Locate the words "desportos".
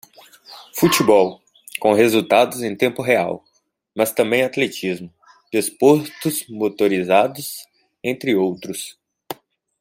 5.53-6.43